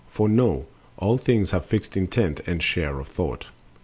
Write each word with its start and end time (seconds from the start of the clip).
For 0.09 0.27
know: 0.27 0.65
All 0.97 1.19
things 1.19 1.51
have 1.51 1.67
fixed 1.67 1.95
intent 1.95 2.39
and 2.47 2.63
share 2.63 2.99
of 2.99 3.07
thought. 3.07 3.45